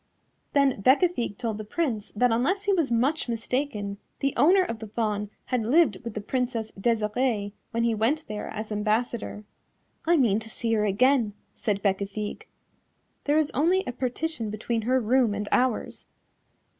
[0.53, 4.87] Then Bécafigue told the Prince that unless he was much mistaken the owner of the
[4.87, 9.43] Fawn had lived with the Princess Desirée when he went there as ambassador.
[10.07, 12.47] "I mean to see her again," said Bécafigue,
[13.25, 16.07] "there is only a partition between her room and ours."